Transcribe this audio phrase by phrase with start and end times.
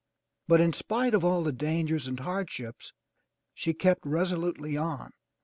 [0.47, 2.91] But in spite of all dangers and hardships
[3.53, 5.11] she kept resolutely on.